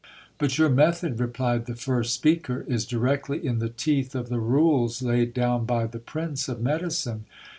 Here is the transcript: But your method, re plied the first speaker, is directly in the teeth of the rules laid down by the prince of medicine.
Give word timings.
But 0.39 0.57
your 0.57 0.67
method, 0.67 1.19
re 1.19 1.27
plied 1.27 1.67
the 1.67 1.75
first 1.75 2.11
speaker, 2.15 2.65
is 2.67 2.87
directly 2.87 3.45
in 3.45 3.59
the 3.59 3.69
teeth 3.69 4.15
of 4.15 4.29
the 4.29 4.39
rules 4.39 5.03
laid 5.03 5.31
down 5.31 5.65
by 5.65 5.85
the 5.85 5.99
prince 5.99 6.49
of 6.49 6.59
medicine. 6.59 7.25